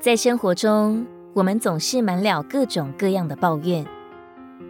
[0.00, 3.84] 在生活中，我们总是满了各种各样的抱怨，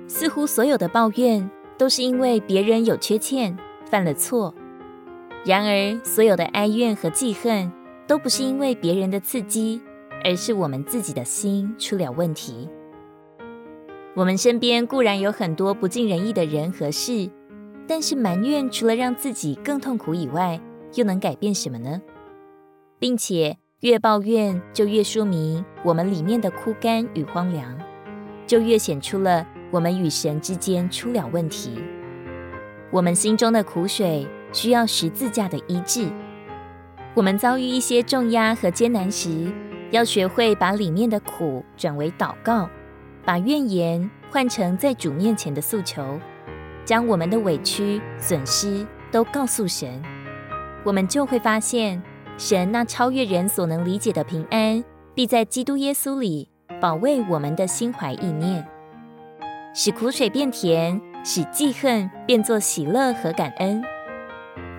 [0.07, 3.55] 似乎所有的抱怨都是因为别人有缺欠，
[3.85, 4.55] 犯了错。
[5.45, 7.71] 然而，所有的哀怨和记恨，
[8.07, 9.83] 都不是因为别人的刺激，
[10.25, 12.67] 而是我们自己的心出了问题。
[14.15, 17.31] 我们身边固然有很多不尽人意的人和事，
[17.87, 20.59] 但是埋怨除了让自己更痛苦以外，
[20.95, 22.01] 又能改变什么呢？
[22.99, 27.79] 并且越抱怨，就越说明我们里面的枯干与荒凉，
[28.45, 31.81] 就越显出了我们与神之间出了问题。
[32.91, 36.09] 我们心中的苦水需要十字架的医治。
[37.15, 39.53] 我们遭遇一些重压和艰难时，
[39.93, 42.69] 要学会把里面的苦转为祷告，
[43.25, 46.19] 把怨言换成在主面前的诉求，
[46.85, 50.03] 将我们的委屈、损失都告诉神。
[50.83, 52.03] 我们就会发现，
[52.39, 56.49] 神那超越人所能理解的平安，必在基督耶稣里
[56.81, 58.65] 保卫我们的心怀意念，
[59.75, 63.83] 使苦水变甜，使记恨变作喜乐和感恩。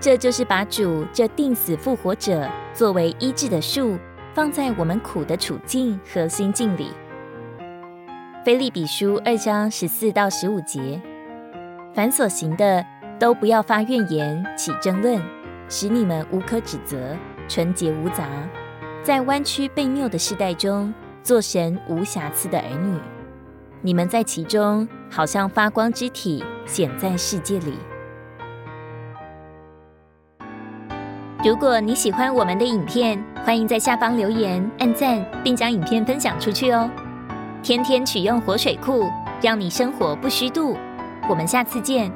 [0.00, 3.98] 这就是把主这定死复活者作为医治的树，
[4.32, 6.88] 放在我们苦的处境和心境里。
[8.42, 10.98] 腓利比书二章十四到十五节：
[11.92, 12.82] 凡所行的，
[13.18, 15.20] 都不要发怨言，起争论，
[15.68, 17.14] 使你们无可指责，
[17.50, 18.24] 纯洁无杂，
[19.02, 22.96] 在弯曲悖谬的世代中，做神无瑕疵的儿女。
[23.82, 27.74] 你们在其中，好像发光之体，显在世界里。
[31.44, 36.88] 如果你喜欢我们的影片，欢迎在下方留言、按赞，并将影片分享出去哦。
[37.64, 39.10] 天天取用活水库，
[39.42, 40.76] 让你生活不虚度。
[41.28, 42.12] 我们下次见。